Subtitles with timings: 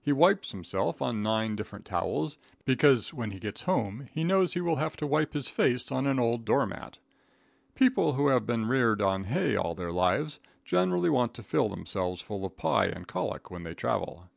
[0.00, 4.60] He wipes himself on nine different towels, because when he gets home, he knows he
[4.60, 6.98] will have to wipe his face on an old door mat.
[7.74, 12.22] People who have been reared on hay all their lives, generally want to fill themselves
[12.22, 14.28] full of pie and colic when they travel.